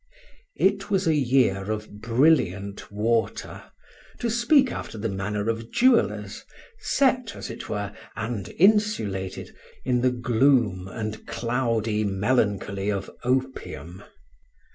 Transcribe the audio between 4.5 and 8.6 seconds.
after the manner of jewellers), set as it were, and